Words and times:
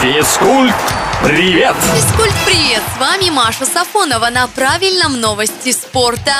Физкульт, 0.00 0.74
привет! 1.22 1.76
Физкульт, 1.94 2.32
привет! 2.46 2.82
С 2.96 2.98
вами 2.98 3.28
Маша 3.28 3.66
Сафонова 3.66 4.30
на 4.30 4.46
правильном 4.46 5.20
новости 5.20 5.72
спорта. 5.72 6.32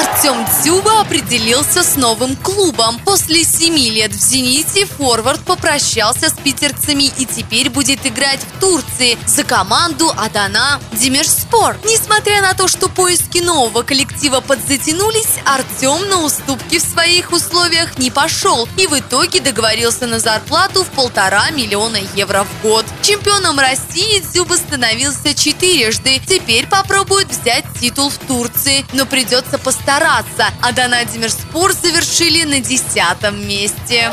Артем 0.00 0.46
Дзюба 0.46 1.00
определился 1.00 1.82
с 1.82 1.96
новым 1.96 2.34
клубом. 2.36 2.98
После 3.00 3.44
семи 3.44 3.90
лет 3.90 4.12
в 4.12 4.18
«Зените» 4.18 4.86
форвард 4.86 5.40
попрощался 5.40 6.30
с 6.30 6.32
питерцами 6.32 7.04
и 7.18 7.26
теперь 7.26 7.68
будет 7.68 8.06
играть 8.06 8.40
в 8.40 8.60
Турции 8.60 9.18
за 9.26 9.44
команду 9.44 10.10
Адана 10.16 10.80
Демирспор. 10.92 11.76
Несмотря 11.84 12.40
на 12.40 12.54
то, 12.54 12.66
что 12.66 12.88
поиски 12.88 13.38
нового 13.40 13.82
коллектива 13.82 14.40
подзатянулись, 14.40 15.38
Артем 15.44 16.08
на 16.08 16.22
уступки 16.22 16.78
в 16.78 16.82
своих 16.82 17.32
условиях 17.32 17.98
не 17.98 18.10
пошел 18.10 18.66
и 18.78 18.86
в 18.86 18.98
итоге 18.98 19.40
договорился 19.40 20.06
на 20.06 20.18
зарплату 20.18 20.82
в 20.82 20.88
полтора 20.88 21.50
миллиона 21.50 21.98
евро 22.14 22.44
в 22.44 22.62
год. 22.62 22.86
Чемпионом 23.02 23.58
России 23.58 24.20
Дзюба 24.32 24.54
становился 24.54 25.34
четырежды. 25.34 26.22
Теперь 26.26 26.66
попробует 26.66 27.28
взять 27.28 27.66
титул 27.78 28.08
в 28.08 28.16
Турции, 28.16 28.86
но 28.94 29.04
придется 29.04 29.58
постараться 29.58 29.89
стараться, 29.90 30.46
а 30.62 30.70
Донадимир 30.70 31.30
Спор 31.30 31.72
завершили 31.72 32.44
на 32.44 32.60
десятом 32.60 33.44
месте. 33.48 34.08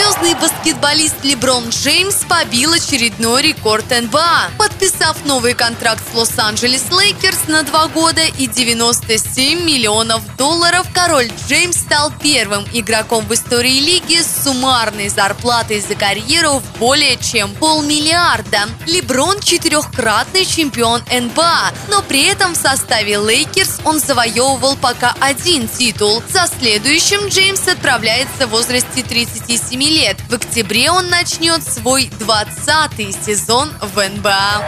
Звездный 0.00 0.34
баскетболист 0.34 1.16
Леброн 1.24 1.68
Джеймс 1.68 2.24
побил 2.26 2.72
очередной 2.72 3.42
рекорд 3.42 3.90
НБА, 3.90 4.50
подписав 4.56 5.26
новый 5.26 5.52
контракт 5.52 6.02
с 6.10 6.14
Лос-Анджелес 6.16 6.90
Лейкерс 6.90 7.48
на 7.48 7.64
два 7.64 7.86
года 7.88 8.22
и 8.38 8.46
97 8.46 9.62
миллионов 9.62 10.22
долларов. 10.36 10.86
Король 10.94 11.30
Джеймс 11.46 11.76
стал 11.76 12.12
первым 12.22 12.64
игроком 12.72 13.26
в 13.26 13.34
истории 13.34 13.78
лиги 13.78 14.22
с 14.22 14.44
суммарной 14.44 15.10
зарплатой 15.10 15.80
за 15.80 15.94
карьеру 15.96 16.60
в 16.60 16.78
более 16.78 17.18
чем 17.18 17.54
полмиллиарда. 17.56 18.70
Леброн– 18.86 19.38
четырехкратный 19.42 20.46
чемпион 20.46 21.02
НБА, 21.12 21.72
но 21.88 22.00
при 22.02 22.24
этом 22.24 22.54
в 22.54 22.56
составе 22.56 23.18
Лейкерс 23.18 23.80
он 23.84 24.00
завоевывал 24.00 24.76
пока 24.76 25.14
один 25.20 25.68
титул. 25.68 26.22
За 26.32 26.46
следующим 26.58 27.28
Джеймс 27.28 27.68
отправляется 27.68 28.46
в 28.46 28.50
возрасте 28.50 29.02
37 29.02 29.89
7 29.89 29.89
лет. 29.90 30.16
В 30.28 30.34
октябре 30.34 30.90
он 30.90 31.08
начнет 31.08 31.62
свой 31.64 32.10
20-й 32.20 33.12
сезон 33.12 33.70
в 33.80 34.08
НБА. 34.08 34.62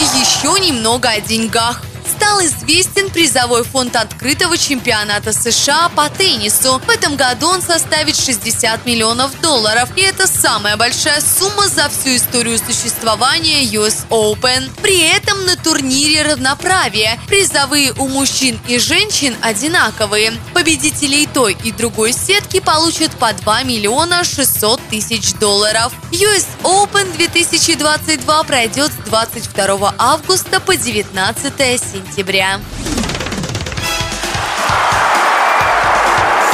Еще 0.00 0.58
немного 0.60 1.10
о 1.10 1.20
деньгах 1.20 1.82
стал 2.26 2.44
известен 2.44 3.08
призовой 3.10 3.62
фонд 3.62 3.94
открытого 3.94 4.58
чемпионата 4.58 5.32
США 5.32 5.88
по 5.90 6.08
теннису. 6.08 6.80
В 6.84 6.90
этом 6.90 7.14
году 7.14 7.46
он 7.46 7.62
составит 7.62 8.16
60 8.16 8.84
миллионов 8.84 9.40
долларов. 9.40 9.88
И 9.94 10.00
это 10.00 10.26
самая 10.26 10.76
большая 10.76 11.20
сумма 11.20 11.68
за 11.68 11.88
всю 11.88 12.16
историю 12.16 12.58
существования 12.58 13.62
US 13.66 14.08
Open. 14.10 14.70
При 14.82 14.98
этом 14.98 15.46
на 15.46 15.56
турнире 15.56 16.22
равноправие. 16.22 17.20
Призовые 17.28 17.92
у 17.92 18.08
мужчин 18.08 18.58
и 18.66 18.80
женщин 18.80 19.36
одинаковые. 19.40 20.32
Победители 20.52 21.16
и 21.22 21.26
той, 21.26 21.56
и 21.62 21.70
другой 21.70 22.12
сетки 22.12 22.58
получат 22.58 23.12
по 23.12 23.32
2 23.32 23.62
миллиона 23.62 24.24
600 24.24 24.80
тысяч 24.90 25.32
долларов. 25.34 25.92
US 26.10 26.46
Open 26.64 27.16
2022 27.16 28.42
пройдет 28.42 28.90
с 28.90 29.08
22 29.08 29.94
августа 29.96 30.58
по 30.58 30.76
19 30.76 31.52
сентября 31.54 32.15
сентября. 32.16 32.58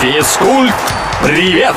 Физкульт, 0.00 0.74
привет! 1.22 1.76